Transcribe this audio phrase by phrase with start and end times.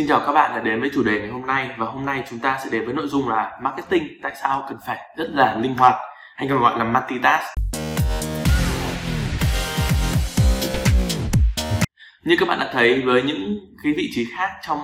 [0.00, 2.24] Xin chào các bạn đã đến với chủ đề ngày hôm nay và hôm nay
[2.30, 5.54] chúng ta sẽ đến với nội dung là marketing tại sao cần phải rất là
[5.54, 5.94] linh hoạt
[6.36, 7.44] hay còn gọi là multitask.
[12.24, 14.80] Như các bạn đã thấy với những cái vị trí khác trong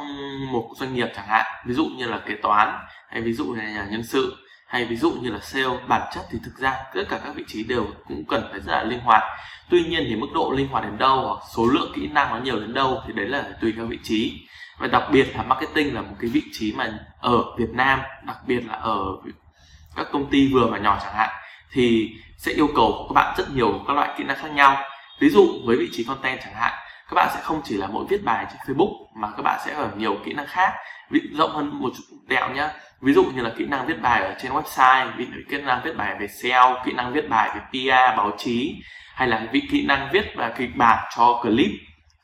[0.53, 2.79] một doanh nghiệp chẳng hạn, ví dụ như là kế toán
[3.09, 4.37] hay ví dụ như là nhân sự
[4.67, 7.45] hay ví dụ như là sale bản chất thì thực ra tất cả các vị
[7.47, 9.23] trí đều cũng cần phải rất là linh hoạt
[9.71, 12.39] tuy nhiên thì mức độ linh hoạt đến đâu hoặc số lượng kỹ năng nó
[12.39, 14.47] nhiều đến đâu thì đấy là tùy theo vị trí
[14.79, 18.37] và đặc biệt là marketing là một cái vị trí mà ở Việt Nam, đặc
[18.47, 19.01] biệt là ở
[19.97, 21.31] các công ty vừa và nhỏ chẳng hạn,
[21.73, 24.77] thì sẽ yêu cầu các bạn rất nhiều các loại kỹ năng khác nhau.
[25.21, 26.73] Ví dụ với vị trí content chẳng hạn,
[27.09, 29.75] các bạn sẽ không chỉ là mỗi viết bài trên Facebook mà các bạn sẽ
[29.75, 30.73] ở nhiều kỹ năng khác
[31.11, 32.71] ví rộng hơn một chút đẹo nhá.
[33.01, 35.11] Ví dụ như là kỹ năng viết bài ở trên website
[35.49, 38.75] kỹ năng viết bài về SEO kỹ năng viết bài về PR báo chí,
[39.15, 41.71] hay là vị kỹ năng viết và kịch bản cho clip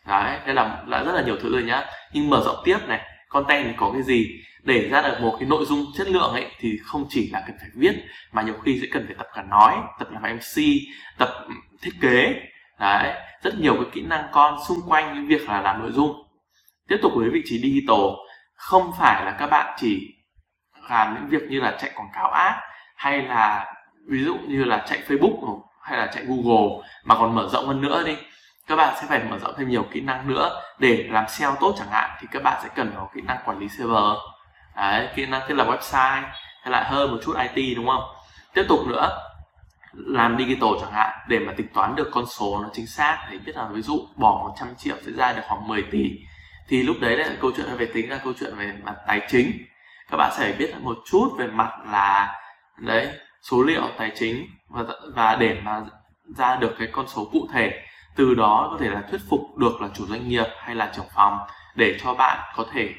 [0.07, 1.85] đấy đây là đã rất là nhiều thứ rồi nhá.
[2.13, 4.27] Nhưng mở rộng tiếp này, content thì có cái gì?
[4.63, 7.57] Để ra được một cái nội dung chất lượng ấy, thì không chỉ là cần
[7.61, 7.93] phải viết,
[8.33, 10.63] mà nhiều khi sẽ cần phải tập cả nói, tập làm mc
[11.19, 11.29] tập
[11.83, 12.35] thiết kế.
[12.81, 16.13] Đấy, rất nhiều cái kỹ năng con xung quanh những việc là làm nội dung.
[16.89, 18.01] Tiếp tục với vị trí digital,
[18.55, 20.15] không phải là các bạn chỉ
[20.91, 22.55] làm những việc như là chạy quảng cáo ad
[22.97, 23.75] hay là
[24.09, 27.81] ví dụ như là chạy facebook, hay là chạy google, mà còn mở rộng hơn
[27.81, 28.17] nữa đi
[28.67, 31.75] các bạn sẽ phải mở rộng thêm nhiều kỹ năng nữa để làm SEO tốt
[31.79, 34.19] chẳng hạn, thì các bạn sẽ cần có kỹ năng quản lý server.
[34.77, 36.23] Đấy, kỹ năng thiết lập website
[36.63, 38.03] hay lại hơn một chút IT đúng không?
[38.55, 39.19] Tiếp tục nữa,
[39.93, 43.39] làm digital chẳng hạn, để mà tính toán được con số nó chính xác, để
[43.39, 46.11] biết là ví dụ bỏ 100 triệu sẽ ra được khoảng 10 tỷ.
[46.69, 49.53] Thì lúc đấy là câu chuyện về tính là câu chuyện về mặt tài chính.
[50.11, 52.41] Các bạn sẽ phải biết một chút về mặt là,
[52.79, 53.09] đấy,
[53.43, 55.81] số liệu tài chính và và để mà
[56.37, 57.83] ra được cái con số cụ thể
[58.17, 61.09] từ đó có thể là thuyết phục được là chủ doanh nghiệp hay là trưởng
[61.15, 61.39] phòng
[61.75, 62.95] để cho bạn có thể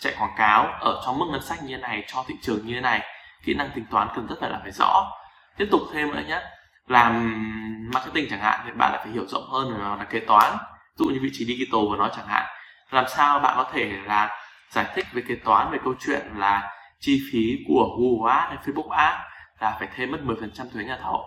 [0.00, 2.74] chạy quảng cáo ở trong mức ngân sách như thế này, cho thị trường như
[2.74, 3.00] thế này.
[3.44, 5.12] Kỹ năng tính toán cần rất là phải rõ.
[5.56, 6.40] Tiếp tục thêm nữa nhé.
[6.86, 7.34] Làm
[7.94, 10.56] marketing chẳng hạn thì bạn lại phải hiểu rộng hơn về là kế toán.
[10.96, 12.46] Dụ như vị trí digital của nó chẳng hạn.
[12.90, 14.30] Làm sao bạn có thể là
[14.70, 16.70] giải thích về kế toán, về câu chuyện là
[17.00, 19.20] chi phí của Google Ads hay Facebook Ads
[19.60, 21.24] là phải thêm mất 10% thuế nhà thầu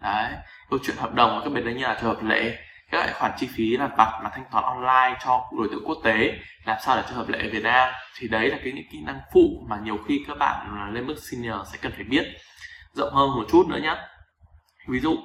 [0.00, 0.32] đấy
[0.70, 2.58] câu chuyện hợp đồng và các bên đấy như là trường hợp lệ
[2.90, 5.98] các loại khoản chi phí là vặt mà thanh toán online cho đối tượng quốc
[6.04, 7.92] tế làm sao để cho hợp lệ ở Việt Nam.
[8.18, 11.16] Thì đấy là cái những kỹ năng phụ mà nhiều khi các bạn lên mức
[11.30, 12.24] senior sẽ cần phải biết.
[12.92, 13.96] Rộng hơn một chút nữa nhé
[14.88, 15.16] ví dụ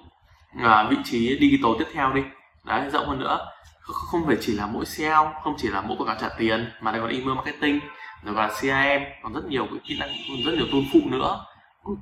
[0.63, 2.21] à, vị trí digital tiếp theo đi.
[2.63, 3.51] Đấy rộng hơn nữa.
[3.81, 6.91] Không phải chỉ là mỗi SEO không chỉ là mỗi quảng cáo trả tiền mà
[6.91, 7.79] còn email marketing
[8.23, 10.09] rồi là CRM còn rất nhiều cái kỹ năng
[10.45, 11.45] rất nhiều tool phụ nữa.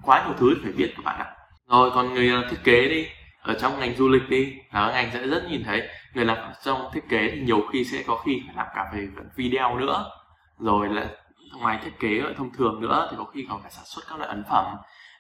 [0.02, 3.08] Quá nhiều thứ phải biết các bạn ạ rồi còn người ờ, thiết kế đi.
[3.42, 5.88] Ở trong ngành du lịch đi là ngành sẽ rất nhìn thấy.
[6.14, 9.08] Người làm trong thiết kế thì nhiều khi sẽ có khi phải làm cả về
[9.36, 10.12] video nữa.
[10.60, 11.06] Rồi là
[11.60, 14.30] ngoài thiết kế thông thường nữa thì có khi còn phải sản xuất các loại
[14.30, 14.76] ấn phẩm.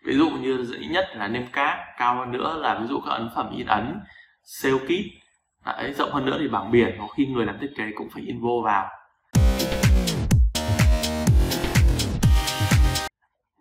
[0.05, 3.11] Ví dụ như dễ nhất là nêm cát cao hơn nữa là ví dụ các
[3.11, 3.99] ấn phẩm in ấn
[4.43, 5.23] sale kit.
[5.65, 8.23] Đấy, rộng hơn nữa thì bảng biển có khi người làm thiết kế cũng phải
[8.23, 8.89] in vô vào.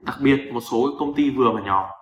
[0.00, 2.01] Đặc biệt một số công ty vừa và nhỏ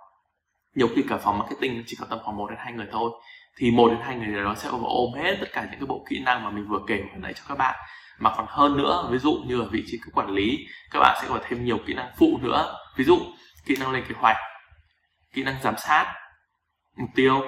[0.75, 3.11] nhiều khi cả phòng marketing chỉ có tầm khoảng một đến hai người thôi.
[3.57, 6.23] Thì một đến hai người đó sẽ ôm hết tất cả những cái bộ kỹ
[6.25, 7.75] năng mà mình vừa kể hồi nãy cho các bạn.
[8.19, 10.59] Mà còn hơn nữa, ví dụ như ở vị trí các quản lý,
[10.91, 12.75] các bạn sẽ có thêm nhiều kỹ năng phụ nữa.
[12.97, 13.19] Ví dụ,
[13.67, 14.37] kỹ năng lên kế hoạch,
[15.35, 16.15] kỹ năng giám sát,
[16.97, 17.43] mục tiêu.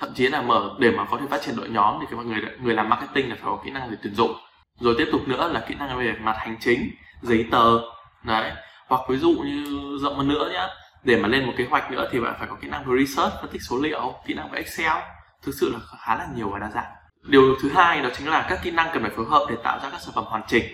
[0.00, 2.40] Thậm chí là mở, để mà có thể phát triển đội nhóm thì cái người
[2.60, 4.32] người làm marketing là phải có kỹ năng về tuyển dụng.
[4.80, 6.90] Rồi tiếp tục nữa là kỹ năng về mặt hành chính,
[7.22, 7.80] giấy tờ,
[8.24, 8.52] đấy.
[8.88, 10.68] Hoặc ví dụ như rộng hơn nữa nhá
[11.04, 13.34] để mà lên một kế hoạch nữa thì bạn phải có kỹ năng về research,
[13.40, 14.92] phân tích số liệu, kỹ năng về excel.
[15.42, 16.92] Thực sự là khá là nhiều và đa dạng.
[17.22, 19.78] Điều thứ hai đó chính là các kỹ năng cần phải phối hợp để tạo
[19.82, 20.64] ra các sản phẩm hoàn chỉnh.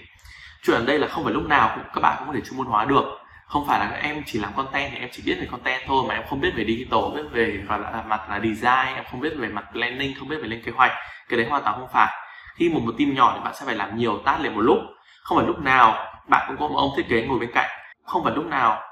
[0.62, 2.56] Chuyện ở đây là không phải lúc nào cũng các bạn cũng có thể chuyên
[2.56, 3.04] môn hóa được.
[3.46, 6.14] Không phải là em chỉ làm content thì em chỉ biết về content thôi mà
[6.14, 9.32] em không biết về digital biết về gọi là mặt là design, em không biết
[9.36, 10.92] về mặt planning, không biết về lên kế hoạch.
[11.28, 12.12] Cái đấy hoàn toàn không phải.
[12.56, 14.78] Khi một một team nhỏ thì bạn sẽ phải làm nhiều task liền một lúc.
[15.22, 17.70] Không phải lúc nào bạn cũng có một ông thiết kế ngồi bên cạnh.
[18.04, 18.82] Không phải lúc nào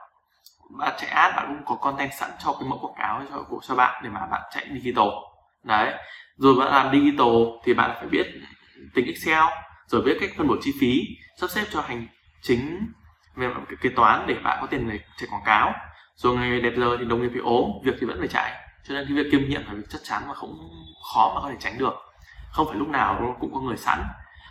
[0.70, 3.60] bạn chạy ad bạn cũng có content sẵn cho cái mẫu quảng cáo cho, của,
[3.68, 5.08] cho bạn để mà bạn chạy digital.
[5.64, 5.94] Đấy.
[6.36, 8.26] Rồi bạn làm digital thì bạn phải biết
[8.94, 9.44] tính excel,
[9.86, 11.02] rồi biết cách phân bổ chi phí,
[11.40, 12.06] sắp xếp cho hành
[12.42, 12.92] chính
[13.34, 15.74] về mặt kế toán để bạn có tiền để chạy quảng cáo.
[16.14, 18.52] Rồi ngày đẹp giờ thì đồng nghiệp bị ốm, việc thì vẫn phải chạy.
[18.88, 20.58] Cho nên cái việc kiêm nhiệm là việc chắc chắn mà không
[21.12, 21.94] khó mà có thể tránh được.
[22.50, 24.04] Không phải lúc nào cũng có người sẵn.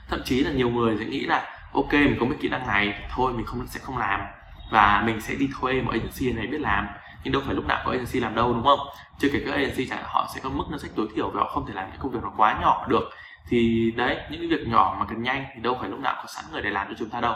[0.09, 3.07] Thậm chí là nhiều người sẽ nghĩ là, ok, mình có biết kỹ năng này,
[3.09, 4.21] thôi mình không, sẽ không làm
[4.69, 6.87] và mình sẽ đi thuê một agency này biết làm.
[7.23, 8.79] Nhưng đâu phải lúc nào có agency làm đâu, đúng không?
[9.19, 11.49] Chưa kể các agency chẳng họ sẽ có mức ngân sách tối thiểu và họ
[11.49, 13.09] không thể làm những công việc nó quá nhỏ được.
[13.47, 16.25] Thì đấy, những cái việc nhỏ mà cần nhanh thì đâu phải lúc nào có
[16.27, 17.33] sẵn người để làm cho chúng ta đâu.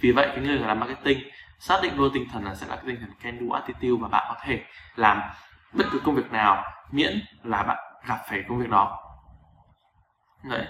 [0.00, 1.18] Vì vậy, cái người làm marketing,
[1.58, 4.08] xác định luôn tinh thần là sẽ là cái tinh thần can do attitude và
[4.08, 4.60] bạn có thể
[4.96, 5.20] làm
[5.72, 8.98] bất cứ công việc nào, miễn là bạn gặp phải công việc đó.
[10.42, 10.66] Đấy.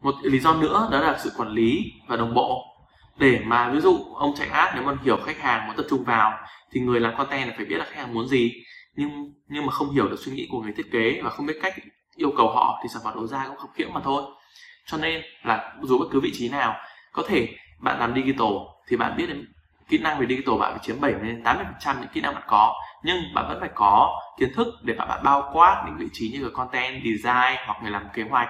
[0.00, 2.73] Một lý do nữa đó là sự quản lý và đồng bộ
[3.16, 6.04] để mà ví dụ ông chạy ad nếu mà hiểu khách hàng muốn tập trung
[6.04, 6.38] vào,
[6.72, 8.52] thì người làm content phải biết là khách hàng muốn gì.
[8.96, 11.58] Nhưng nhưng mà không hiểu được suy nghĩ của người thiết kế và không biết
[11.62, 11.74] cách
[12.16, 14.22] yêu cầu họ thì sản phẩm đầu ra cũng khập khiễng mà thôi.
[14.86, 16.76] Cho nên là dù bất cứ vị trí nào,
[17.12, 17.48] có thể
[17.80, 18.52] bạn làm digital
[18.88, 19.30] thì bạn biết
[19.88, 22.34] kỹ năng về digital bạn phải chiếm 70 đến 80 phần trăm những kỹ năng
[22.34, 22.74] bạn có.
[23.02, 26.44] Nhưng bạn vẫn phải có kiến thức để bạn bao quát những vị trí như
[26.44, 28.48] là content, design hoặc người làm kế hoạch.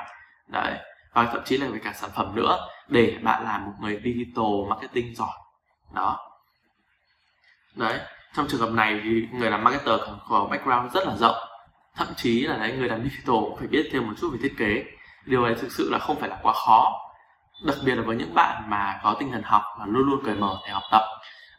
[0.48, 0.78] Đấy
[1.14, 4.68] và thậm chí là về cả sản phẩm nữa để bạn làm một người digital
[4.68, 5.38] marketing giỏi.
[5.94, 6.18] Đó.
[7.74, 8.00] Đấy,
[8.34, 11.36] trong trường hợp này thì người làm marketer có background rất là rộng.
[11.96, 14.54] Thậm chí là đấy, người làm digital cũng phải biết thêm một chút về thiết
[14.58, 14.84] kế.
[15.24, 17.00] Điều này thực sự là không phải là quá khó.
[17.66, 20.34] Đặc biệt là với những bạn mà có tinh thần học và luôn luôn cởi
[20.34, 21.02] mở để học tập.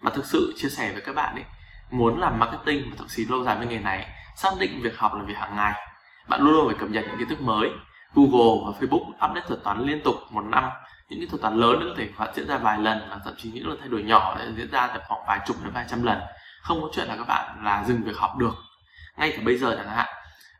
[0.01, 1.43] Mà thực sự chia sẻ với các bạn ấy,
[1.91, 5.13] muốn làm marketing và thậm chí lâu dài với nghề này, xác định việc học
[5.13, 5.73] là việc hàng ngày.
[6.27, 7.69] Bạn luôn luôn phải cập nhật những kiến thức mới.
[8.13, 10.63] Google và Facebook update thuật toán liên tục một năm.
[11.09, 13.51] Những cái thuật toán lớn có thể phát diễn ra vài lần và thậm chí
[13.51, 16.03] những lần thay đổi nhỏ sẽ diễn ra tầm khoảng vài chục đến vài trăm
[16.03, 16.19] lần.
[16.61, 18.53] Không có chuyện là các bạn là dừng việc học được.
[19.17, 20.07] Ngay cả bây giờ chẳng hạn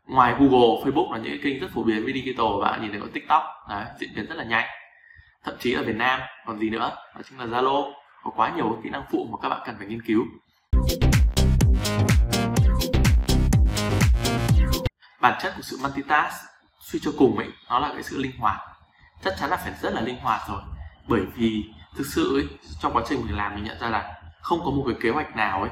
[0.06, 3.00] ngoài Google, Facebook là những cái kênh rất phổ biến với digital bạn nhìn thấy
[3.00, 4.66] có TikTok đấy, diễn biến rất là nhanh.
[5.44, 7.92] Thậm chí ở Việt Nam còn gì nữa đó chính là Zalo
[8.22, 10.22] có quá nhiều kỹ năng phụ mà các bạn cần phải nghiên cứu.
[15.20, 16.55] Bản chất của sự multitask
[16.86, 18.60] suy cho cùng ấy nó là cái sự linh hoạt.
[19.22, 20.62] Chắc chắn là phải rất là linh hoạt rồi.
[21.08, 21.64] Bởi vì
[21.96, 22.46] thực sự ấy,
[22.80, 25.36] trong quá trình mình làm mình nhận ra là không có một cái kế hoạch
[25.36, 25.70] nào ấy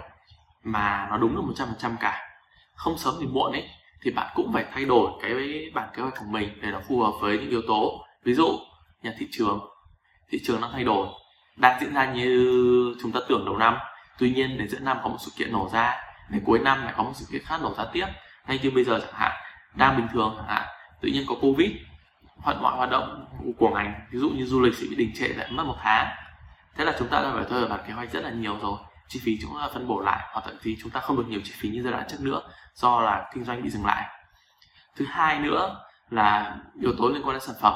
[0.65, 2.21] mà nó đúng được một trăm phần trăm cả.
[2.75, 3.71] Không sớm thì muộn ấy
[4.03, 7.03] thì bạn cũng phải thay đổi cái bản kế hoạch của mình để nó phù
[7.03, 8.05] hợp với những yếu tố.
[8.25, 8.59] Ví dụ
[9.03, 9.61] nhà thị trường.
[10.31, 11.09] Thị trường đang thay đổi.
[11.57, 13.77] Đang diễn ra như chúng ta tưởng đầu năm.
[14.19, 15.95] Tuy nhiên đến giữa năm có một sự kiện nổ ra.
[16.31, 18.07] Đến cuối năm lại có một sự kiện khác nổ ra tiếp.
[18.47, 19.33] Ngay như bây giờ chẳng hạn.
[19.75, 20.69] Đang bình thường chẳng hạn
[21.01, 21.71] tự nhiên có covid
[22.37, 23.27] hoạt mọi hoạt động
[23.59, 23.95] của ngành.
[24.11, 26.17] Ví dụ như du lịch sẽ bị đình trệ lại, mất một tháng.
[26.77, 28.79] Thế là chúng ta đã phải thay đổi bản kế hoạch rất là nhiều rồi.
[29.09, 31.41] Chi phí chúng ta phân bổ lại, hoặc thậm chí chúng ta không được nhiều
[31.45, 32.43] chi phí như giai đoạn trước nữa,
[32.75, 34.09] do là kinh doanh bị dừng lại.
[34.97, 35.81] Thứ hai nữa
[36.11, 37.75] là yếu tố liên quan đến sản phẩm.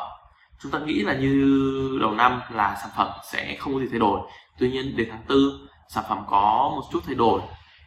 [0.60, 3.98] Chúng ta nghĩ là như đầu năm là sản phẩm sẽ không có gì thay
[3.98, 4.20] đổi.
[4.58, 7.40] Tuy nhiên đến tháng tư, sản phẩm có một chút thay đổi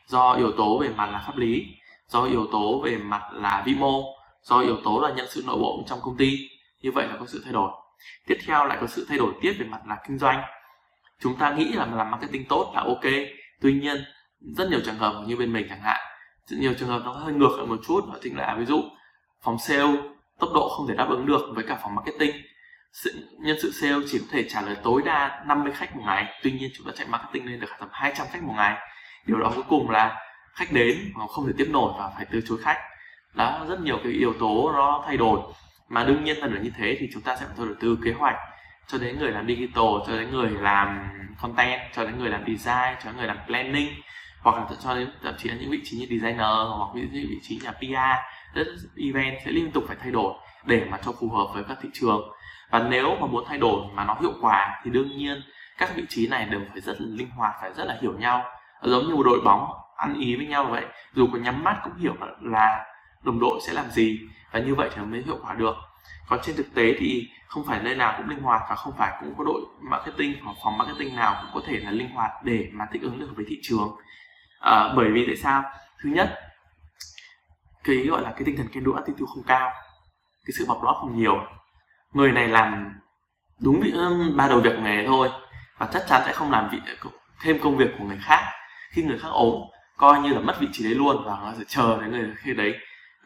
[0.07, 1.67] do yếu tố về mặt là pháp lý,
[2.07, 4.03] do yếu tố về mặt là vĩ mô
[4.43, 6.49] do yếu tố là nhân sự nội bộ trong công ty.
[6.81, 7.71] Như vậy là có sự thay đổi.
[8.27, 10.41] Tiếp theo lại có sự thay đổi tiếp về mặt là kinh doanh.
[11.19, 13.11] Chúng ta nghĩ là làm marketing tốt là ok.
[13.61, 14.03] Tuy nhiên,
[14.39, 15.99] rất nhiều trường hợp như bên mình chẳng hạn,
[16.45, 18.83] rất nhiều trường hợp nó hơi ngược lại một chút, đó chính là ví dụ
[19.43, 19.95] phòng sale
[20.39, 22.31] tốc độ không thể đáp ứng được với cả phòng marketing.
[23.39, 26.51] Nhân sự sale chỉ có thể trả lời tối đa 50 khách một ngày, tuy
[26.51, 28.77] nhiên chúng ta chạy marketing lên được tầm 200 khách một ngày.
[29.25, 30.17] Điều đó cuối cùng là
[30.53, 32.77] khách đến mà không thể tiếp nổi và phải từ chối khách
[33.33, 35.39] đó, rất nhiều cái yếu tố nó thay đổi.
[35.89, 38.13] Mà đương nhiên là được như thế thì chúng ta sẽ phải đầu tư kế
[38.13, 38.35] hoạch
[38.87, 41.09] cho đến người làm digital, cho đến người làm
[41.41, 43.93] content, cho đến người làm design, cho đến người làm planning,
[44.41, 47.39] hoặc là cho đến thậm chí là những vị trí như designer hoặc những vị
[47.41, 50.33] trí nhà PR rất event sẽ liên tục phải thay đổi
[50.65, 52.21] để mà cho phù hợp với các thị trường.
[52.71, 55.41] Và nếu mà muốn thay đổi mà nó hiệu quả thì đương nhiên
[55.77, 58.43] các vị trí này đều phải rất là linh hoạt, phải rất là hiểu nhau.
[58.81, 61.97] Giống như một đội bóng ăn ý với nhau vậy, dù có nhắm mắt cũng
[61.97, 62.85] hiểu là
[63.23, 64.19] đồng đội sẽ làm gì
[64.51, 65.75] và như vậy thì mới hiệu quả được.
[66.29, 69.17] Còn trên thực tế thì không phải nơi nào cũng linh hoạt và không phải
[69.19, 72.69] cũng có đội marketing hoặc phòng marketing nào cũng có thể là linh hoạt để
[72.71, 73.95] mà thích ứng được với thị trường.
[74.59, 75.63] À, bởi vì tại sao?
[76.03, 76.39] Thứ nhất
[77.83, 79.71] cái gọi là cái tinh thần can đũa attitude không cao
[80.45, 81.35] cái sự bọc lót không nhiều.
[82.13, 82.99] Người này làm
[83.59, 83.93] đúng vị
[84.35, 85.29] ba đầu việc nghề thôi
[85.77, 86.79] và chắc chắn sẽ không làm vị
[87.41, 88.43] thêm công việc của người khác.
[88.91, 89.61] Khi người khác ốm
[89.97, 92.53] coi như là mất vị trí đấy luôn và nó sẽ chờ đến người khi
[92.53, 92.73] đấy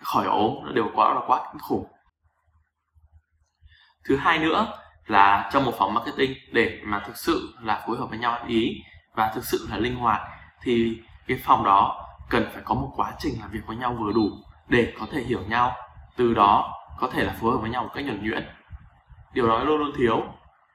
[0.01, 1.87] khỏi ốm, nó đều quá là quá kinh khủng.
[4.05, 4.73] Thứ hai nữa
[5.07, 8.81] là trong một phòng marketing, để mà thực sự là phối hợp với nhau ý
[9.15, 10.21] và thực sự là linh hoạt,
[10.61, 14.11] thì cái phòng đó cần phải có một quá trình làm việc với nhau vừa
[14.11, 14.29] đủ
[14.67, 15.75] để có thể hiểu nhau.
[16.17, 18.47] Từ đó có thể là phối hợp với nhau một cách nhuần nhuyễn.
[19.33, 20.23] Điều đó luôn luôn thiếu.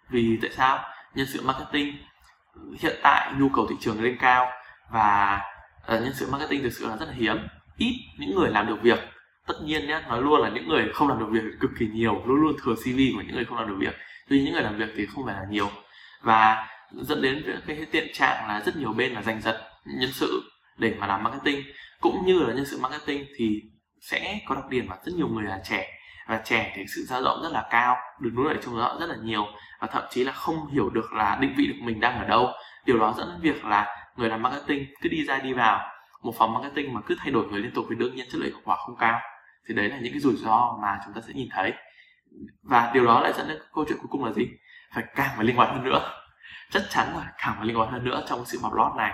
[0.09, 0.79] Vì tại sao?
[1.15, 1.97] Nhân sự marketing,
[2.79, 4.47] hiện tại nhu cầu thị trường lên cao
[4.91, 5.41] và
[5.87, 7.37] ờ, nhân sự marketing thực sự là rất là hiếm
[7.81, 8.99] ít những người làm được việc.
[9.47, 12.23] Tất nhiên nhé nói luôn là những người không làm được việc cực kỳ nhiều,
[12.27, 13.95] luôn luôn thừa cv của những người không làm được việc.
[14.29, 15.69] Tuy những người làm việc thì không phải là nhiều.
[16.23, 19.61] Và dẫn đến cái hiện trạng là rất nhiều bên là giành giật
[20.01, 20.43] nhân sự
[20.79, 21.65] để mà làm marketing.
[22.01, 23.63] Cũng như là nhân sự marketing thì
[24.01, 25.89] sẽ có đặc điểm là rất nhiều người là trẻ.
[26.29, 29.07] Và trẻ thì sự dao động rất là cao, được nuôi dạy trong đó rất
[29.07, 29.47] là nhiều.
[29.81, 32.53] Và thậm chí là không hiểu được là định vị được mình đang ở đâu.
[32.87, 36.35] Điều đó dẫn đến việc là người làm marketing cứ đi ra đi vào một
[36.39, 38.61] phòng marketing mà cứ thay đổi người liên tục thì đương nhiên chất lượng hiệu
[38.65, 39.21] quả không cao.
[39.69, 41.73] Thì đấy là những cái rủi ro mà chúng ta sẽ nhìn thấy.
[42.63, 44.49] Và điều đó lại dẫn đến câu chuyện cuối cùng là gì?
[44.95, 46.13] Phải càng phải linh hoạt hơn nữa.
[46.71, 49.13] Chắc chắn là càng phải linh hoạt hơn nữa trong sự mập lót này.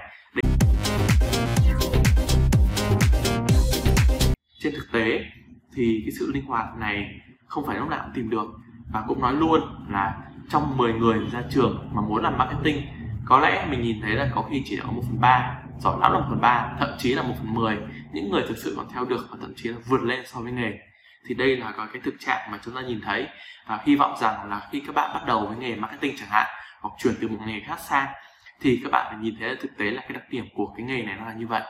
[4.61, 5.25] Trên thực tế
[5.75, 8.47] thì cái sự linh hoạt này không phải lúc nào cũng tìm được.
[8.93, 10.17] Và cũng nói luôn là
[10.51, 12.83] trong 10 người ra trường mà muốn làm marketing,
[13.25, 16.13] có lẽ mình nhìn thấy là có khi chỉ có một phần ba giỏi lắm
[16.13, 17.79] là một phần ba, thậm chí là một phần mười.
[18.13, 20.53] Những người thực sự còn theo được và thậm chí là vượt lên so với
[20.53, 20.79] nghề.
[21.27, 23.29] Thì đây là cái thực trạng mà chúng ta nhìn thấy.
[23.67, 26.47] Và hy vọng rằng là khi các bạn bắt đầu với nghề marketing chẳng hạn,
[26.81, 28.07] hoặc chuyển từ một nghề khác sang,
[28.61, 31.03] thì các bạn phải nhìn thấy thực tế là cái đặc điểm của cái nghề
[31.03, 31.63] này nó là như vậy.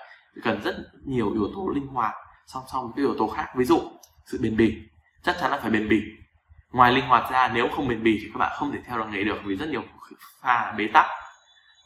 [0.42, 2.14] Cần rất nhiều yếu tố linh hoạt,
[2.46, 3.46] song song với yếu tố khác.
[3.56, 3.80] Ví dụ,
[4.26, 4.76] sự bền bỉ.
[5.22, 6.02] Chắc chắn là phải bền bỉ.
[6.72, 9.04] Ngoài linh hoạt ra, nếu không bền bỉ thì các bạn không thể theo được
[9.10, 9.82] nghề được, vì rất nhiều
[10.42, 11.06] pha bế tắc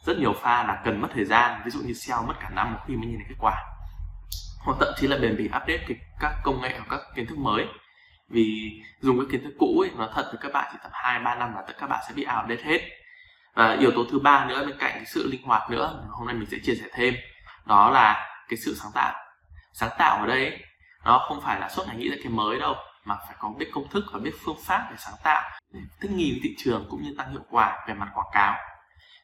[0.05, 2.77] rất nhiều pha là cần mất thời gian ví dụ như SEO mất cả năm
[2.87, 3.63] khi mới nhìn thấy kết quả.
[4.65, 5.85] Hoặc thậm chí là bền bỉ update
[6.19, 7.65] các công nghệ hoặc các kiến thức mới.
[8.29, 11.19] Vì dùng cái kiến thức cũ ấy nó thật với các bạn chỉ tầm hai
[11.19, 12.79] ba năm là tất các bạn sẽ bị outdated hết.
[13.53, 16.35] Và yếu tố thứ ba nữa bên cạnh cái sự linh hoạt nữa hôm nay
[16.35, 17.13] mình sẽ chia sẻ thêm
[17.65, 19.13] đó là cái sự sáng tạo.
[19.73, 20.59] Sáng tạo ở đây ấy,
[21.05, 23.69] nó không phải là suốt ngày nghĩ ra cái mới đâu mà phải có biết
[23.73, 26.87] công thức và biết phương pháp để sáng tạo để thích nghi với thị trường
[26.89, 28.70] cũng như tăng hiệu quả về mặt quảng cáo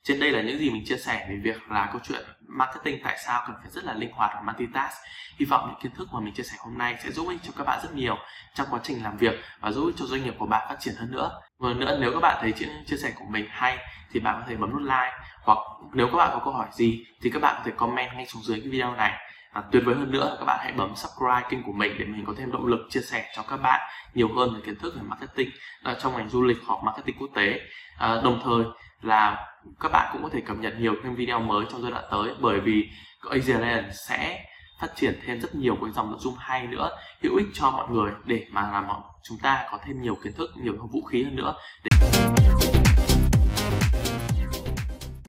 [0.08, 3.18] trên đây là những gì mình chia sẻ về việc là câu chuyện marketing tại
[3.26, 4.98] sao cần phải rất là linh hoạt và multitask.
[5.40, 7.52] Hy vọng những kiến thức mà mình chia sẻ hôm nay sẽ giúp ích cho
[7.58, 8.18] các bạn rất nhiều
[8.56, 10.96] trong quá trình làm việc và giúp ích cho doanh nghiệp của bạn phát triển
[10.98, 11.42] hơn nữa.
[11.60, 12.54] Và nữa, nếu các bạn thấy
[12.86, 13.78] chia sẻ của mình hay
[14.12, 15.58] thì bạn có thể bấm nút like hoặc
[15.94, 18.44] nếu các bạn có câu hỏi gì thì các bạn có thể comment ngay xuống
[18.44, 19.14] dưới cái video này
[19.52, 22.26] à, tuyệt vời hơn nữa các bạn hãy bấm subscribe kênh của mình để mình
[22.26, 25.02] có thêm động lực chia sẻ cho các bạn nhiều hơn về kiến thức về
[25.08, 25.50] marketing
[25.84, 27.60] à, trong ngành du lịch hoặc marketing quốc tế.
[27.98, 28.64] À, đồng thời
[29.02, 29.48] là
[29.80, 32.36] các bạn cũng có thể cập nhật nhiều thêm video mới trong giai đoạn tới
[32.40, 32.90] bởi vì
[33.30, 34.46] Asia sẽ
[34.80, 36.90] phát triển thêm rất nhiều cái dòng nội dung hay nữa
[37.24, 38.86] hữu ích cho mọi người để mà làm
[39.24, 41.56] chúng ta có thêm nhiều kiến thức nhiều vũ khí hơn nữa.
[41.84, 42.77] để